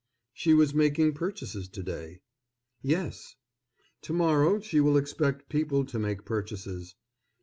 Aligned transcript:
"She 0.33 0.55
was 0.55 0.73
making 0.73 1.13
purchases 1.13 1.67
to 1.69 1.83
day." 1.83 2.21
"Yes." 2.81 3.35
"To 4.01 4.13
morrow 4.13 4.59
she 4.59 4.79
will 4.79 4.97
expect 4.97 5.47
people 5.47 5.85
to 5.85 5.99
make 5.99 6.25
purchases." 6.25 6.95